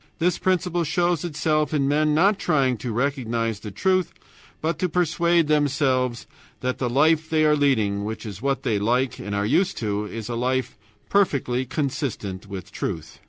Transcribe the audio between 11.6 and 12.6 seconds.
consistent